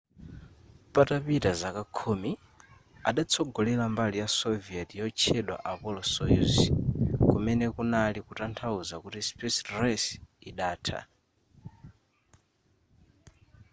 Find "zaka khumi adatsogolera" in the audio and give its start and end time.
1.61-3.85